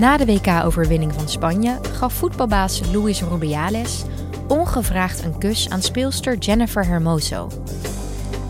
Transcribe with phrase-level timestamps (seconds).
[0.00, 4.02] Na de WK-overwinning van Spanje gaf voetbalbaas Luis Rubiales
[4.48, 7.48] ongevraagd een kus aan speelster Jennifer Hermoso.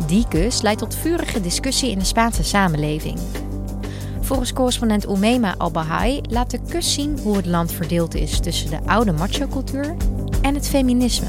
[0.07, 3.19] Die kus leidt tot vurige discussie in de Spaanse samenleving.
[4.21, 8.79] Volgens correspondent Umema Al-Bahai laat de kus zien hoe het land verdeeld is tussen de
[8.87, 9.97] oude macho-cultuur
[10.43, 11.29] en het feminisme.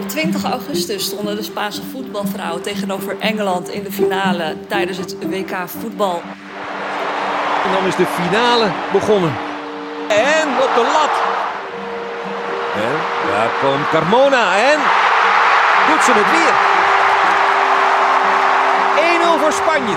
[0.00, 5.56] Op 20 augustus stonden de Spaanse voetbalvrouwen tegenover Engeland in de finale tijdens het WK
[5.66, 6.22] voetbal.
[7.64, 9.32] En dan is de finale begonnen.
[10.08, 11.14] En op de lat.
[12.84, 12.96] En
[13.30, 14.78] daar komt Carmona en
[15.88, 16.54] doet ze het weer.
[19.36, 19.96] 1-0 voor Spanje.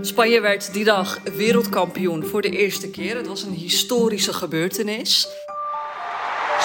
[0.00, 3.16] Spanje werd die dag wereldkampioen voor de eerste keer.
[3.16, 5.28] Het was een historische gebeurtenis.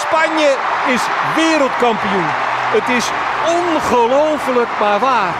[0.10, 0.56] Spanje
[0.94, 1.02] is
[1.36, 2.26] wereldkampioen.
[2.72, 3.10] Het is
[3.48, 5.34] ongelooflijk maar waar.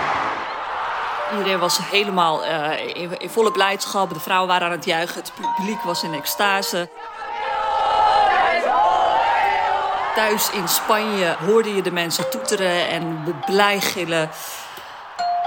[1.32, 4.14] Iedereen was helemaal uh, in, in, volle blijdschap.
[4.14, 5.22] De vrouwen waren aan het juichen.
[5.22, 6.90] Het publiek was in extase.
[10.16, 14.30] Thuis in Spanje hoorde je de mensen toeteren en blij gillen.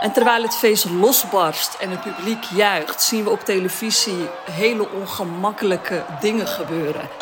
[0.01, 6.05] En terwijl het feest losbarst en het publiek juicht, zien we op televisie hele ongemakkelijke
[6.21, 7.22] dingen gebeuren.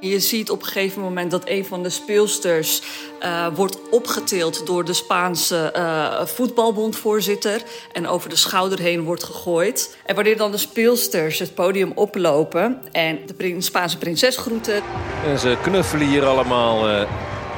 [0.00, 2.82] Je ziet op een gegeven moment dat een van de speelsters
[3.22, 7.62] uh, wordt opgetild door de Spaanse uh, voetbalbondvoorzitter
[7.92, 9.96] en over de schouder heen wordt gegooid.
[10.06, 14.82] En wanneer dan de speelsters het podium oplopen en de prins, Spaanse prinses groeten.
[15.26, 17.02] En ze knuffelen hier allemaal uh,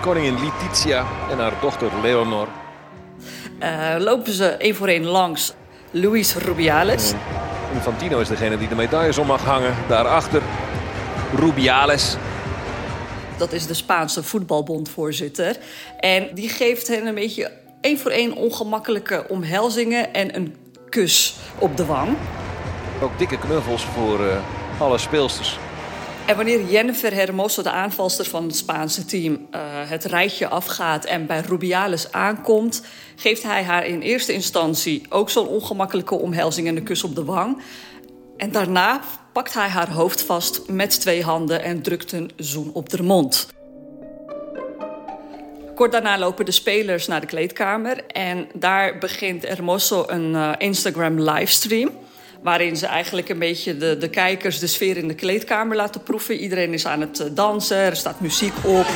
[0.00, 2.48] koningin Letizia en haar dochter Leonor.
[3.98, 5.52] lopen ze één voor één langs
[5.91, 7.12] Luis Rubiales.
[7.75, 9.75] Infantino is degene die de medailles om mag hangen.
[9.88, 10.42] Daarachter
[11.36, 12.16] Rubiales.
[13.42, 15.56] Dat is de Spaanse voetbalbondvoorzitter.
[16.00, 20.56] En die geeft hen een beetje één voor één ongemakkelijke omhelzingen en een
[20.88, 22.16] kus op de wang.
[23.00, 24.36] Ook dikke knuffels voor uh,
[24.78, 25.58] alle speelsters.
[26.26, 31.26] En wanneer Jennifer Hermoso, de aanvalster van het Spaanse team, uh, het rijtje afgaat en
[31.26, 32.82] bij Rubiales aankomt,
[33.16, 37.25] geeft hij haar in eerste instantie ook zo'n ongemakkelijke omhelzing en een kus op de
[37.25, 37.62] wang.
[38.37, 39.00] En daarna
[39.32, 43.47] pakt hij haar hoofd vast met twee handen en drukt een zoen op de mond.
[45.75, 51.20] Kort daarna lopen de spelers naar de kleedkamer en daar begint Hermoso een uh, Instagram
[51.20, 51.91] livestream.
[52.43, 56.37] Waarin ze eigenlijk een beetje de, de kijkers de sfeer in de kleedkamer laten proeven.
[56.37, 58.87] Iedereen is aan het dansen, er staat muziek op.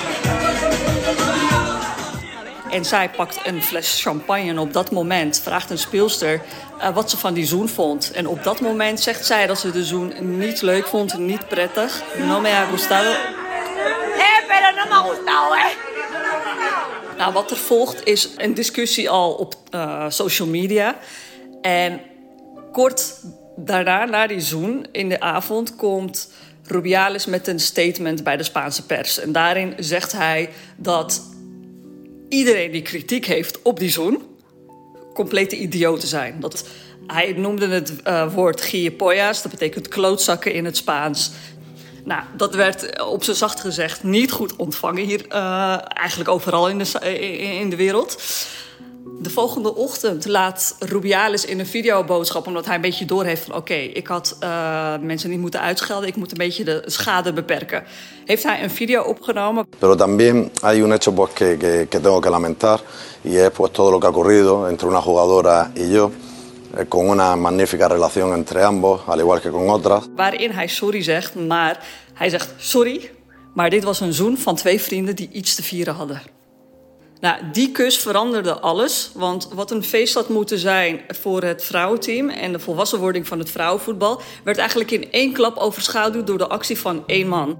[2.70, 6.40] En zij pakt een fles champagne en op dat moment vraagt een speelster
[6.78, 8.10] uh, wat ze van die zoen vond.
[8.10, 12.02] En op dat moment zegt zij dat ze de zoen niet leuk vond, niet prettig.
[12.18, 13.10] No me ha gustado.
[13.10, 13.18] Eh,
[14.48, 15.64] pero no me ha gustado, eh.
[17.16, 20.96] Nou, wat er volgt is een discussie al op uh, social media.
[21.60, 22.00] En
[22.72, 23.14] kort
[23.56, 26.30] daarna, na die zoen, in de avond, komt
[26.66, 29.18] Rubiales met een statement bij de Spaanse pers.
[29.18, 31.22] En daarin zegt hij dat
[32.28, 34.22] iedereen die kritiek heeft op die zoen
[35.16, 36.40] complete idioten zijn.
[36.40, 36.64] Dat,
[37.06, 41.30] hij noemde het uh, woord gilipollas, dat betekent klootzakken in het Spaans.
[42.04, 46.78] Nou, dat werd op zijn zacht gezegd niet goed ontvangen hier, uh, eigenlijk overal in
[46.78, 47.18] de,
[47.58, 48.22] in de wereld.
[49.18, 53.60] De volgende ochtend laat Rubiales in een videoboodschap, omdat hij een beetje doorheeft van oké,
[53.60, 57.84] okay, ik had uh, mensen niet moeten uitschelden, ik moet een beetje de schade beperken.
[58.24, 59.66] Heeft hij een video opgenomen.
[59.78, 62.80] Pero también hay un hecho pues, que, que, que tengo que lamentar
[63.24, 66.10] y es pues, todo lo que ha ocurrido entre una jugadora y yo.
[66.76, 70.04] eh, Con una magnífica relación entre ambos, al igual que con otras.
[70.16, 73.10] Waarin hij sorry zegt, maar hij zegt sorry,
[73.54, 76.22] maar dit was een zoen van twee vrienden die iets te vieren hadden.
[77.20, 79.10] Nou, die kus veranderde alles.
[79.14, 83.50] Want wat een feest had moeten zijn voor het vrouwenteam en de volwassenwording van het
[83.50, 87.58] vrouwenvoetbal, werd eigenlijk in één klap overschaduwd door de actie van één man.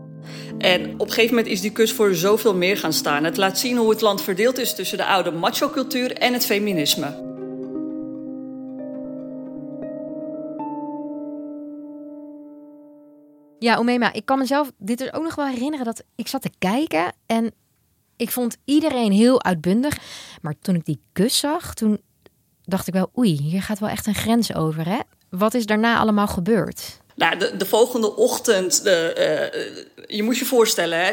[0.58, 3.24] En op een gegeven moment is die kus voor zoveel meer gaan staan.
[3.24, 7.24] Het laat zien hoe het land verdeeld is tussen de oude macho-cultuur en het feminisme.
[13.58, 16.50] Ja, Omema, ik kan mezelf dit er ook nog wel herinneren dat ik zat te
[16.58, 17.52] kijken en
[18.16, 19.96] ik vond iedereen heel uitbundig.
[20.42, 22.00] Maar toen ik die kus zag, toen
[22.64, 24.88] dacht ik wel, oei, hier gaat wel echt een grens over.
[24.88, 24.98] Hè?
[25.30, 27.00] Wat is daarna allemaal gebeurd?
[27.14, 31.12] Nou, de, de volgende ochtend, de, eh, je moet je voorstellen, hè,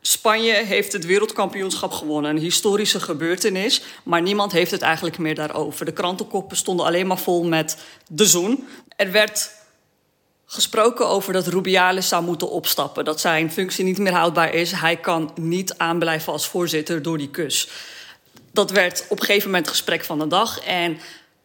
[0.00, 2.30] Spanje heeft het wereldkampioenschap gewonnen.
[2.30, 5.84] Een historische gebeurtenis, maar niemand heeft het eigenlijk meer daarover.
[5.84, 7.78] De krantenkoppen stonden alleen maar vol met
[8.08, 8.68] de zoen.
[8.96, 9.50] Er werd
[10.50, 13.04] gesproken over dat Rubiales zou moeten opstappen.
[13.04, 14.72] Dat zijn functie niet meer houdbaar is.
[14.72, 17.68] Hij kan niet aanblijven als voorzitter door die kus.
[18.52, 20.60] Dat werd op een gegeven moment gesprek van de dag.
[20.60, 20.98] En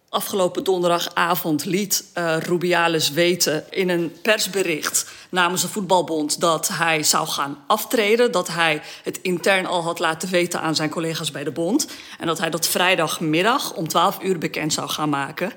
[0.10, 7.28] afgelopen donderdagavond liet uh, Rubiales weten in een persbericht namens de voetbalbond dat hij zou
[7.28, 8.32] gaan aftreden.
[8.32, 11.88] Dat hij het intern al had laten weten aan zijn collega's bij de bond.
[12.20, 15.54] En dat hij dat vrijdagmiddag om 12 uur bekend zou gaan maken.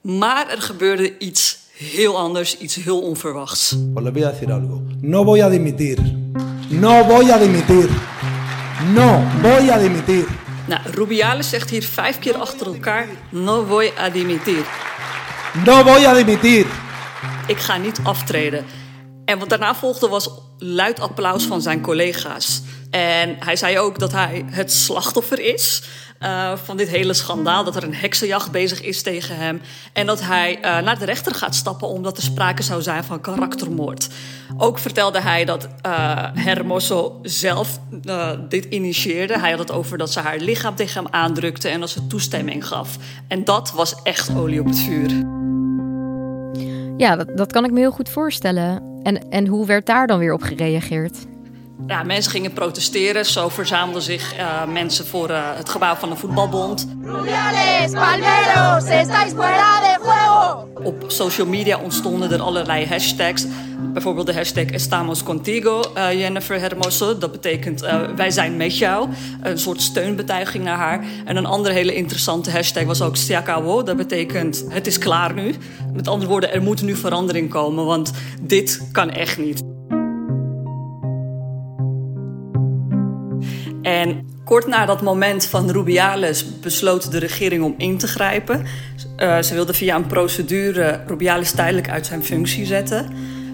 [0.00, 3.76] Maar er gebeurde iets heel anders, iets heel onverwachts.
[3.94, 4.82] Pues voy a decir algo.
[5.00, 5.98] No voy a dimitir.
[6.68, 7.88] No voy a dimitir.
[8.94, 10.26] No voy a dimitir.
[10.66, 14.64] Nou, Rubiales zegt hier vijf keer achter elkaar: No voy a dimitir.
[15.64, 16.66] No voy a dimitir.
[17.46, 18.64] Ik ga niet aftreden.
[19.24, 22.62] En wat daarna volgde was luid applaus van zijn collega's.
[22.90, 25.82] En hij zei ook dat hij het slachtoffer is
[26.20, 27.64] uh, van dit hele schandaal.
[27.64, 29.60] Dat er een heksenjacht bezig is tegen hem.
[29.92, 33.20] En dat hij uh, naar de rechter gaat stappen omdat er sprake zou zijn van
[33.20, 34.08] karaktermoord.
[34.58, 37.78] Ook vertelde hij dat uh, Hermoso zelf
[38.48, 39.38] dit initieerde.
[39.38, 42.66] Hij had het over dat ze haar lichaam tegen hem aandrukte en dat ze toestemming
[42.66, 42.96] gaf.
[43.28, 45.10] En dat was echt olie op het vuur.
[46.96, 48.93] Ja, dat kan ik me heel goed voorstellen.
[49.04, 51.26] En, en hoe werd daar dan weer op gereageerd?
[51.86, 53.26] Ja, mensen gingen protesteren.
[53.26, 56.88] Zo verzamelden zich uh, mensen voor uh, het gebouw van de voetbalbond.
[57.02, 60.68] Rubiales, Palmeros, estáis fuera de juego!
[60.82, 63.46] Op social media ontstonden er allerlei hashtags.
[63.92, 67.18] Bijvoorbeeld de hashtag Estamos contigo, uh, Jennifer Hermoso.
[67.18, 67.80] Dat betekent
[68.16, 69.08] wij zijn met jou.
[69.42, 71.04] Een soort steunbetuiging naar haar.
[71.24, 73.82] En een andere hele interessante hashtag was ook acabó.
[73.82, 75.54] Dat betekent het is klaar nu.
[75.92, 79.73] Met andere woorden, er moet nu verandering komen, want dit kan echt niet.
[83.84, 88.66] En kort na dat moment van Rubiales besloot de regering om in te grijpen.
[89.18, 93.12] Uh, ze wilde via een procedure Rubiales tijdelijk uit zijn functie zetten.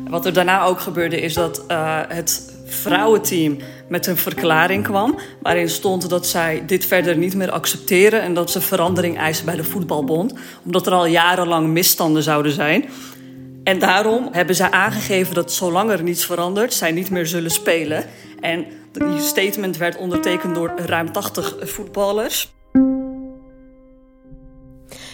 [0.08, 3.56] Wat er daarna ook gebeurde is dat uh, het vrouwenteam
[3.88, 5.18] met een verklaring kwam.
[5.42, 9.56] Waarin stond dat zij dit verder niet meer accepteren en dat ze verandering eisen bij
[9.56, 10.34] de voetbalbond.
[10.64, 12.84] Omdat er al jarenlang misstanden zouden zijn.
[13.64, 18.04] En daarom hebben zij aangegeven dat zolang er niets verandert, zij niet meer zullen spelen.
[18.40, 22.52] En die statement werd ondertekend door ruim 80 voetballers.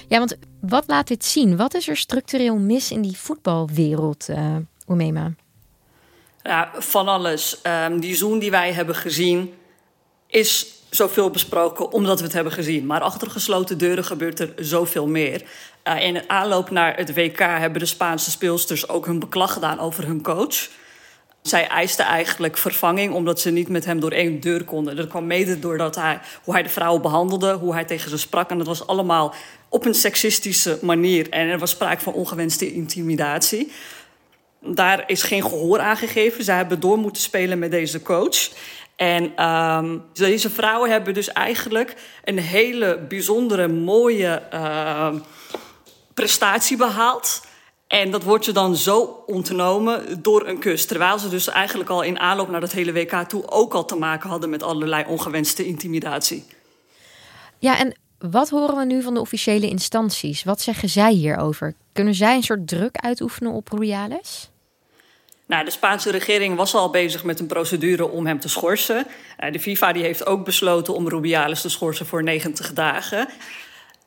[0.09, 1.57] Ja, want wat laat dit zien?
[1.57, 4.57] Wat is er structureel mis in die voetbalwereld, uh,
[4.87, 5.33] Omema?
[6.43, 7.61] Ja, van alles.
[7.87, 9.55] Um, die zoen die wij hebben gezien
[10.27, 12.87] is zoveel besproken omdat we het hebben gezien.
[12.87, 15.43] Maar achter gesloten deuren gebeurt er zoveel meer.
[15.85, 20.07] Uh, in aanloop naar het WK hebben de Spaanse speelsters ook hun beklag gedaan over
[20.07, 20.69] hun coach.
[21.43, 24.97] Zij eiste eigenlijk vervanging omdat ze niet met hem door één deur konden.
[24.97, 28.51] Dat kwam mede doordat hij, hoe hij de vrouwen behandelde, hoe hij tegen ze sprak.
[28.51, 29.35] En dat was allemaal
[29.69, 31.31] op een seksistische manier.
[31.31, 33.73] En er was sprake van ongewenste intimidatie.
[34.61, 36.45] Daar is geen gehoor aan gegeven.
[36.45, 38.51] Zij hebben door moeten spelen met deze coach.
[38.97, 45.15] En um, deze vrouwen hebben dus eigenlijk een hele bijzondere, mooie uh,
[46.15, 47.47] prestatie behaald.
[47.87, 50.87] En dat wordt ze dan zo ontnomen door een kus.
[50.87, 53.97] Terwijl ze dus eigenlijk al in aanloop naar dat hele WK toe ook al te
[53.97, 56.45] maken hadden met allerlei ongewenste intimidatie.
[57.59, 60.45] Ja, en wat horen we nu van de officiële instanties?
[60.45, 61.75] Wat zeggen zij hierover?
[61.93, 64.51] Kunnen zij een soort druk uitoefenen op Rubiales?
[65.47, 69.07] Nou, de Spaanse regering was al bezig met een procedure om hem te schorsen.
[69.37, 73.29] Eh, de FIFA die heeft ook besloten om Rubiales te schorsen voor 90 dagen.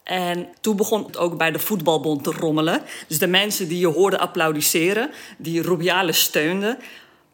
[0.04, 2.82] En toen begon het ook bij de voetbalbond te rommelen.
[3.08, 6.78] Dus de mensen die je hoorde applaudisseren, die Rubiales steunden,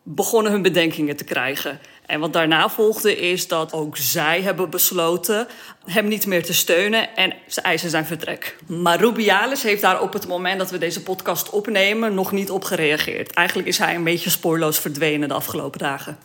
[0.08, 1.80] begonnen hun bedenkingen te krijgen.
[2.06, 5.48] En wat daarna volgde is dat ook zij hebben besloten
[5.86, 8.56] hem niet meer te steunen en ze eisen zijn vertrek.
[8.68, 12.64] Maar Rubiales heeft daar op het moment dat we deze podcast opnemen nog niet op
[12.64, 13.34] gereageerd.
[13.34, 16.18] Eigenlijk is hij een beetje spoorloos verdwenen de afgelopen dagen.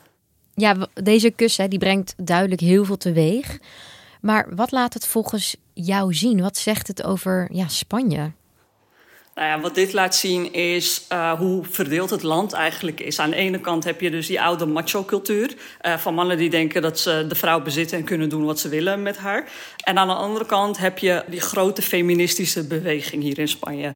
[0.54, 3.58] Ja, deze kus hè, die brengt duidelijk heel veel teweeg.
[4.20, 6.40] Maar wat laat het volgens jou zien?
[6.40, 8.32] Wat zegt het over ja, Spanje?
[9.34, 13.18] Nou ja, wat dit laat zien is uh, hoe verdeeld het land eigenlijk is.
[13.18, 15.54] Aan de ene kant heb je dus die oude macho-cultuur.
[15.82, 18.68] Uh, van mannen die denken dat ze de vrouw bezitten en kunnen doen wat ze
[18.68, 19.48] willen met haar.
[19.84, 23.94] En aan de andere kant heb je die grote feministische beweging hier in Spanje.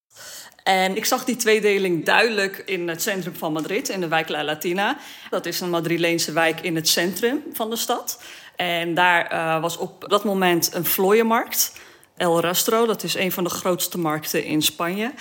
[0.63, 4.45] En ik zag die tweedeling duidelijk in het centrum van Madrid, in de wijk La
[4.45, 4.97] Latina.
[5.31, 8.23] Dat is een Madrileense wijk in het centrum van de stad.
[8.57, 11.73] En daar uh, was op dat moment een vlooienmarkt.
[12.17, 15.13] El Rastro, dat is een van de grootste markten in Spanje.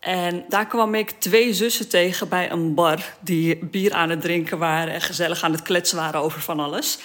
[0.00, 4.58] En daar kwam ik twee zussen tegen bij een bar die bier aan het drinken
[4.58, 6.98] waren en gezellig aan het kletsen waren over van alles.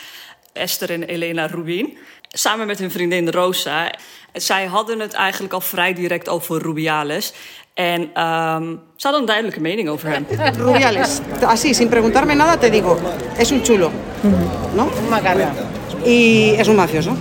[0.54, 1.98] Esther en Elena Rubin,
[2.28, 3.94] samen met hun vriendin Rosa.
[4.34, 7.34] Zij hadden het eigenlijk al vrij direct over Rubiales.
[7.74, 10.25] En um, ze hadden een duidelijke mening over hem.
[10.58, 13.00] Rubiales, así, sin preguntarme nada, te digo,
[13.38, 13.92] es un chulo,
[14.74, 14.90] ¿no?
[15.10, 15.54] Macarra.
[16.06, 17.18] Y es un mafioso.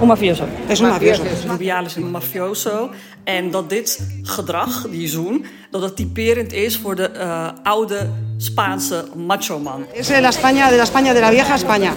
[0.00, 0.44] Un mafioso.
[0.68, 1.22] Es un mafioso.
[1.46, 2.90] Rubiales is een mafioso.
[3.24, 9.04] En dat dit gedrag, die zoen, dat het typerend is voor de uh, oude Spaanse
[9.16, 9.86] macho-man.
[9.94, 11.92] Es de la España, de la España, de la vieja España.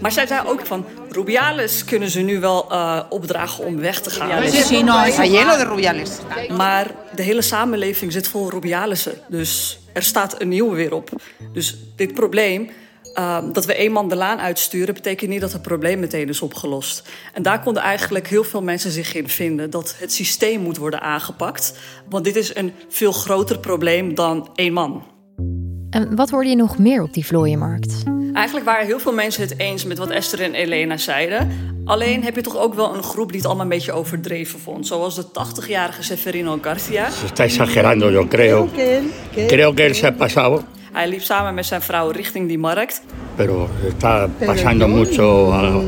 [0.00, 4.10] Maar zij zei ook van, Rubiales kunnen ze nu wel uh, opdragen om weg te
[4.10, 4.48] gaan.
[4.48, 6.10] Sí, no, de Rubiales.
[6.56, 9.14] Maar de hele samenleving zit vol Rubialessen.
[9.28, 11.10] Dus er staat een nieuwe weer op.
[11.52, 12.70] Dus dit probleem
[13.14, 16.42] uh, dat we één man de laan uitsturen, betekent niet dat het probleem meteen is
[16.42, 17.08] opgelost.
[17.32, 19.70] En daar konden eigenlijk heel veel mensen zich in vinden.
[19.70, 21.78] Dat het systeem moet worden aangepakt.
[22.08, 25.04] Want dit is een veel groter probleem dan één man.
[25.90, 28.02] En wat hoorde je nog meer op die vlooienmarkt?
[28.32, 31.50] Eigenlijk waren heel veel mensen het eens met wat Esther en Elena zeiden.
[31.84, 34.86] Alleen heb je toch ook wel een groep die het allemaal een beetje overdreven vond.
[34.86, 37.08] Zoals de 80-jarige Severino Garcia.
[37.24, 38.68] Está exagerando, yo creo.
[39.46, 40.62] Creo que él se ha pasado.
[40.92, 43.02] Hij liep samen met zijn vrouw richting die markt.
[43.36, 45.82] Pero está pasando mucho a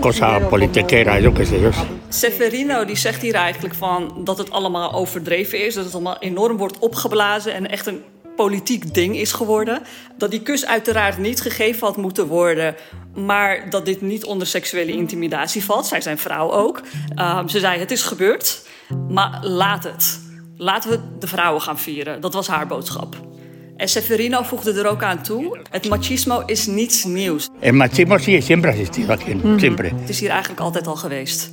[0.00, 1.70] cosa politiquera, yo qué sé yo.
[2.08, 5.74] Severino die zegt hier eigenlijk van dat het allemaal overdreven is.
[5.74, 8.02] Dat het allemaal enorm wordt opgeblazen en echt een
[8.36, 9.82] politiek ding is geworden.
[10.18, 12.74] Dat die kus uiteraard niet gegeven had moeten worden.
[13.14, 15.86] Maar dat dit niet onder seksuele intimidatie valt.
[15.86, 16.80] Zij zijn vrouw ook.
[17.18, 18.66] Uh, ze zei het is gebeurd,
[19.08, 20.20] maar laat het.
[20.56, 22.20] Laten we de vrouwen gaan vieren.
[22.20, 23.16] Dat was haar boodschap.
[23.82, 27.48] En Severino voegde er ook aan toe: het machismo is niets nieuws.
[27.60, 29.58] El machismo sí siempre ha existido aquí, Mhm.
[29.58, 29.88] siempre.
[29.94, 31.50] Het is hier eigenlijk altijd al geweest.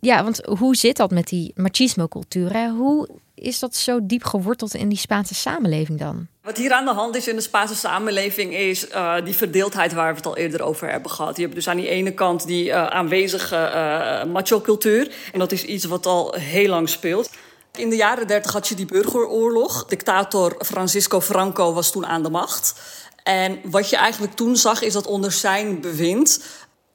[0.00, 2.68] Ja, want hoe zit dat met die machismo-cultuur?
[2.68, 6.26] Hoe is dat zo diep geworteld in die Spaanse samenleving dan?
[6.42, 10.10] Wat hier aan de hand is in de Spaanse samenleving is uh, die verdeeldheid waar
[10.10, 11.36] we het al eerder over hebben gehad.
[11.36, 15.10] Je hebt dus aan die ene kant die uh, aanwezige uh, macho-cultuur.
[15.32, 17.30] En dat is iets wat al heel lang speelt.
[17.76, 19.84] In de jaren dertig had je die burgeroorlog.
[19.84, 22.74] Dictator Francisco Franco was toen aan de macht.
[23.22, 26.40] En wat je eigenlijk toen zag is dat onder zijn bewind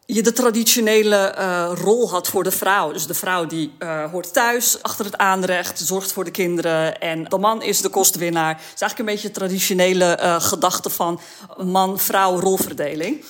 [0.06, 2.92] je de traditionele uh, rol had voor de vrouw.
[2.92, 7.02] Dus de vrouw die uh, hoort thuis, achter het aanrecht, zorgt voor de kinderen.
[7.02, 8.50] En de man is de kostwinnaar.
[8.50, 11.20] Het is eigenlijk een beetje de traditionele uh, gedachte van
[11.58, 13.26] man-vrouw rolverdeling.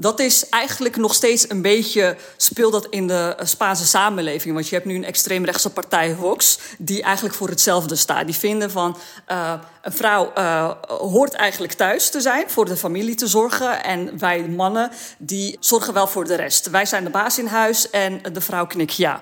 [0.00, 4.54] Dat is eigenlijk nog steeds een beetje speelt dat in de Spaanse samenleving.
[4.54, 8.26] Want je hebt nu een extreemrechtse partij Vox, die eigenlijk voor hetzelfde staat.
[8.26, 8.96] Die vinden van
[9.28, 9.52] uh,
[9.82, 13.84] een vrouw uh, hoort eigenlijk thuis te zijn, voor de familie te zorgen.
[13.84, 16.70] En wij mannen, die zorgen wel voor de rest.
[16.70, 19.20] Wij zijn de baas in huis en de vrouw knikt ja.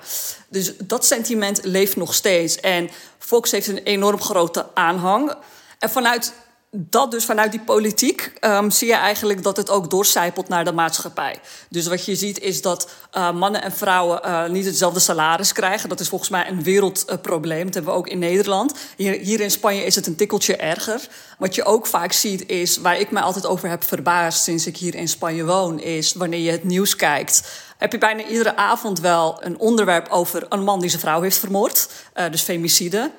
[0.48, 2.60] Dus dat sentiment leeft nog steeds.
[2.60, 5.34] En Vox heeft een enorm grote aanhang.
[5.78, 6.32] En vanuit
[6.78, 10.72] dat dus vanuit die politiek um, zie je eigenlijk dat het ook doorcijpelt naar de
[10.72, 11.38] maatschappij.
[11.68, 15.88] Dus wat je ziet is dat uh, mannen en vrouwen uh, niet hetzelfde salaris krijgen.
[15.88, 17.64] Dat is volgens mij een wereldprobleem.
[17.64, 18.74] Dat hebben we ook in Nederland.
[18.96, 21.08] Hier, hier, in Spanje is het een tikkeltje erger.
[21.38, 24.76] Wat je ook vaak ziet is, waar ik mij altijd over heb verbaasd sinds ik
[24.76, 27.42] hier in Spanje woon, is wanneer je het nieuws kijkt.
[27.78, 31.38] Heb je bijna iedere avond wel een onderwerp over een man die zijn vrouw heeft
[31.38, 31.88] vermoord.
[32.16, 33.10] Uh, dus femicide.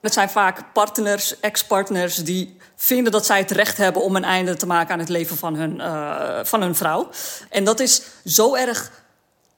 [0.00, 4.56] Dat zijn vaak partners, ex-partners die vinden dat zij het recht hebben om een einde
[4.56, 7.08] te maken aan het leven van hun, uh, van hun vrouw.
[7.50, 8.90] En dat is zo erg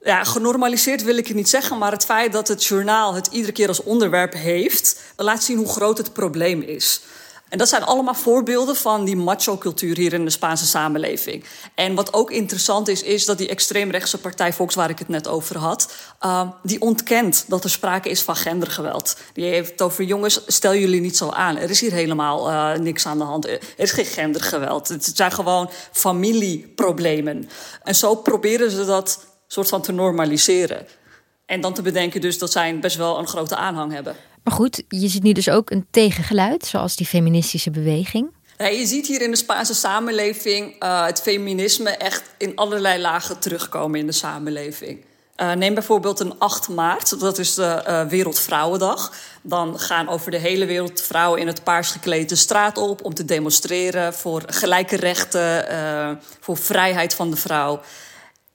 [0.01, 3.51] ja, genormaliseerd wil ik het niet zeggen, maar het feit dat het journaal het iedere
[3.51, 7.01] keer als onderwerp heeft, laat zien hoe groot het probleem is.
[7.49, 11.43] En dat zijn allemaal voorbeelden van die macho-cultuur hier in de Spaanse samenleving.
[11.75, 15.27] En wat ook interessant is, is dat die extreemrechtse partij Vox, waar ik het net
[15.27, 15.93] over had,
[16.25, 19.17] uh, die ontkent dat er sprake is van gendergeweld.
[19.33, 21.57] Die heeft het over jongens, stel jullie niet zo aan.
[21.57, 23.47] Er is hier helemaal uh, niks aan de hand.
[23.47, 24.87] Er is geen gendergeweld.
[24.87, 27.49] Het zijn gewoon familieproblemen.
[27.83, 30.87] En zo proberen ze dat soort van te normaliseren.
[31.49, 34.15] En dan te bedenken dus dat zij best wel een grote aanhang hebben.
[34.43, 38.31] Maar goed, je ziet nu dus ook een tegengeluid, zoals die feministische beweging.
[38.57, 43.39] Ja, je ziet hier in de Spaanse samenleving uh, het feminisme echt in allerlei lagen
[43.39, 45.05] terugkomen in de samenleving.
[45.37, 49.13] Uh, neem bijvoorbeeld een 8 maart, dat is de uh, Wereldvrouwendag.
[49.41, 53.13] Dan gaan over de hele wereld vrouwen in het paars gekleed de straat op om
[53.13, 55.67] te demonstreren voor gelijke rechten,
[56.39, 57.81] voor vrijheid van de vrouw.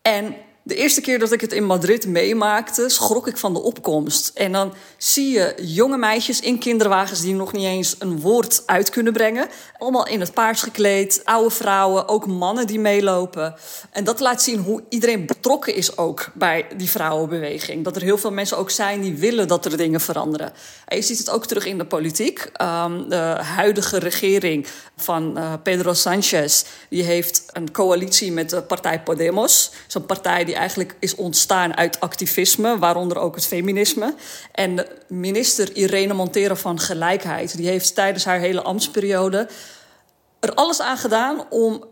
[0.03, 0.35] En
[0.67, 4.31] de eerste keer dat ik het in Madrid meemaakte, schrok ik van de opkomst.
[4.35, 8.91] En dan zie je jonge meisjes in kinderwagens die nog niet eens een woord uit
[8.91, 9.49] kunnen brengen.
[9.79, 13.55] Allemaal in het paars gekleed, oude vrouwen, ook mannen die meelopen.
[13.91, 17.85] En dat laat zien hoe iedereen betrokken is ook bij die vrouwenbeweging.
[17.85, 20.53] Dat er heel veel mensen ook zijn die willen dat er dingen veranderen.
[20.87, 22.51] En je ziet het ook terug in de politiek.
[22.63, 24.67] Um, de huidige regering
[24.97, 29.71] van uh, Pedro Sanchez, die heeft een coalitie met de partij Podemos.
[29.87, 34.15] Zo'n partij die eigenlijk is ontstaan uit activisme, waaronder ook het feminisme.
[34.53, 39.49] En minister Irene Montero van Gelijkheid, die heeft tijdens haar hele ambtsperiode
[40.45, 41.85] er alles aan gedaan om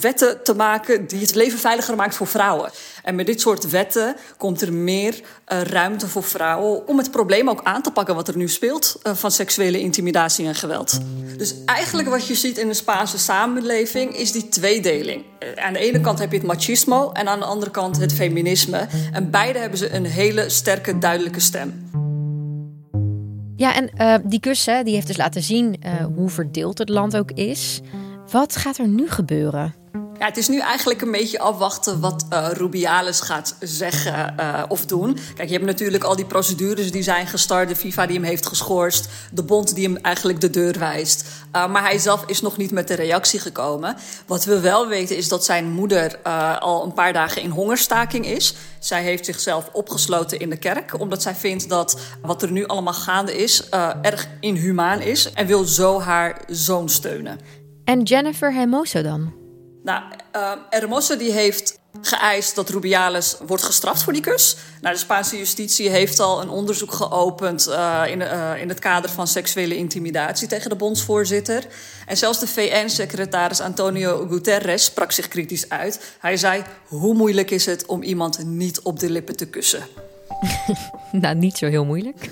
[0.00, 2.70] wetten te maken die het leven veiliger maakt voor vrouwen.
[3.02, 7.50] En met dit soort wetten komt er meer uh, ruimte voor vrouwen om het probleem
[7.50, 10.98] ook aan te pakken wat er nu speelt uh, van seksuele intimidatie en geweld.
[11.36, 15.24] Dus eigenlijk wat je ziet in de Spaanse samenleving is die tweedeling.
[15.40, 18.12] Uh, aan de ene kant heb je het machismo en aan de andere kant het
[18.12, 18.86] feminisme.
[19.12, 21.90] En beide hebben ze een hele sterke, duidelijke stem.
[23.56, 25.80] Ja, en die kussen die heeft dus laten zien
[26.14, 27.80] hoe verdeeld het land ook is.
[28.30, 29.74] Wat gaat er nu gebeuren?
[30.18, 34.86] Ja, het is nu eigenlijk een beetje afwachten wat uh, Rubiales gaat zeggen uh, of
[34.86, 35.18] doen.
[35.34, 37.68] Kijk, je hebt natuurlijk al die procedures die zijn gestart.
[37.68, 39.08] De FIFA die hem heeft geschorst.
[39.32, 41.24] De bond die hem eigenlijk de deur wijst.
[41.52, 43.96] Uh, maar hij zelf is nog niet met de reactie gekomen.
[44.26, 46.18] Wat we wel weten is dat zijn moeder
[46.58, 48.54] al een paar dagen in hongerstaking is.
[48.78, 51.00] Zij heeft zichzelf opgesloten in de kerk.
[51.00, 53.68] Omdat zij vindt dat wat er nu allemaal gaande is
[54.02, 55.32] erg inhumaan is.
[55.32, 57.64] En wil zo haar zoon steunen.
[57.86, 59.32] En Jennifer Hermoso dan?
[59.82, 60.02] Nou,
[60.36, 64.56] uh, Hermoso die heeft geëist dat Rubiales wordt gestraft voor die kus.
[64.80, 69.10] Nou, de Spaanse justitie heeft al een onderzoek geopend uh, in, uh, in het kader
[69.10, 71.66] van seksuele intimidatie tegen de bondsvoorzitter.
[72.06, 76.16] En zelfs de VN-secretaris Antonio Guterres sprak zich kritisch uit.
[76.18, 79.86] Hij zei: Hoe moeilijk is het om iemand niet op de lippen te kussen?
[81.12, 82.30] nou, niet zo heel moeilijk.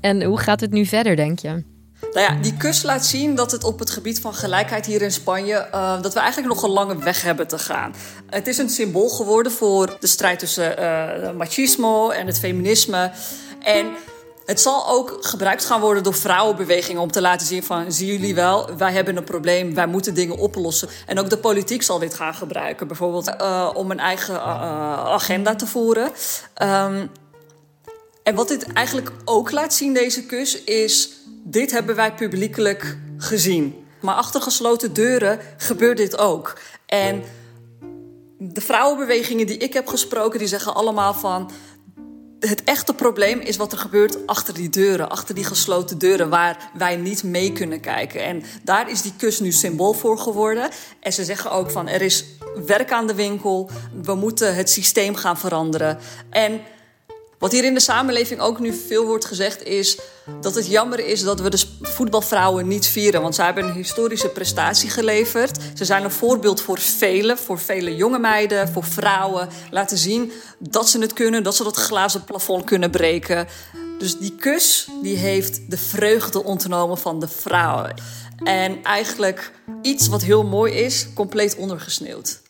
[0.00, 1.77] En hoe gaat het nu verder, denk je?
[2.00, 5.12] Nou ja, die kus laat zien dat het op het gebied van gelijkheid hier in
[5.12, 5.68] Spanje...
[5.74, 7.94] Uh, dat we eigenlijk nog een lange weg hebben te gaan.
[8.30, 13.10] Het is een symbool geworden voor de strijd tussen uh, machismo en het feminisme.
[13.60, 13.86] En
[14.44, 17.02] het zal ook gebruikt gaan worden door vrouwenbewegingen...
[17.02, 19.74] om te laten zien van, zien jullie wel, wij hebben een probleem...
[19.74, 20.88] wij moeten dingen oplossen.
[21.06, 22.86] En ook de politiek zal dit gaan gebruiken.
[22.86, 26.12] Bijvoorbeeld uh, om een eigen agenda te voeren...
[26.62, 27.10] Um,
[28.22, 31.10] en wat dit eigenlijk ook laat zien, deze kus, is
[31.50, 33.86] dit hebben wij publiekelijk gezien.
[34.00, 36.58] Maar achter gesloten deuren gebeurt dit ook.
[36.86, 37.22] En
[38.38, 41.50] de vrouwenbewegingen die ik heb gesproken, die zeggen allemaal van.
[42.40, 46.70] Het echte probleem is wat er gebeurt achter die deuren, achter die gesloten deuren, waar
[46.74, 48.22] wij niet mee kunnen kijken.
[48.22, 50.70] En daar is die kus nu symbool voor geworden.
[51.00, 52.24] En ze zeggen ook van er is
[52.66, 53.70] werk aan de winkel,
[54.02, 55.98] we moeten het systeem gaan veranderen.
[56.30, 56.60] En
[57.38, 59.98] wat hier in de samenleving ook nu veel wordt gezegd is
[60.40, 63.22] dat het jammer is dat we de voetbalvrouwen niet vieren.
[63.22, 65.58] Want zij hebben een historische prestatie geleverd.
[65.74, 69.48] Ze zijn een voorbeeld voor velen, voor vele jonge meiden, voor vrouwen.
[69.70, 73.46] Laten zien dat ze het kunnen, dat ze dat glazen plafond kunnen breken.
[73.98, 77.94] Dus die kus die heeft de vreugde ontnomen van de vrouwen.
[78.44, 82.40] En eigenlijk iets wat heel mooi is, compleet ondergesneeuwd.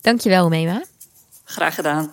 [0.00, 0.82] Dankjewel, Mema.
[1.44, 2.12] Graag gedaan.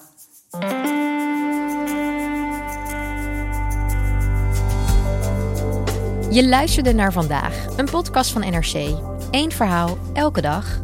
[6.30, 8.74] Je luisterde naar vandaag, een podcast van NRC.
[9.32, 10.82] Eén verhaal, elke dag.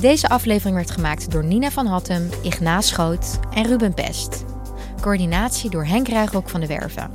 [0.00, 4.44] Deze aflevering werd gemaakt door Nina van Hattem, Ignaas Schoot en Ruben Pest.
[5.00, 7.10] Coördinatie door Henk Ruigrok van de Werven.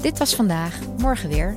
[0.00, 1.56] Dit was vandaag, morgen weer.